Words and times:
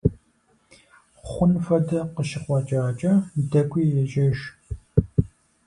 Хъун 1.27 1.51
хуэдэ 1.63 1.99
къыщыкъуэкӀакӀэ, 2.15 3.11
дэкӀуи 3.51 3.85
ежьэж. 4.01 4.37